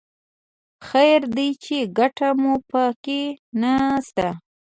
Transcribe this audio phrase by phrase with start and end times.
[0.87, 3.21] خیر دی چې ګټه مو په کې
[3.61, 3.73] نه
[4.07, 4.27] شته.